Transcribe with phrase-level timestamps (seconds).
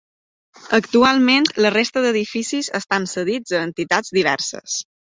[0.77, 4.85] Actualment la resta d'edificis estan cedits a entitats diverses.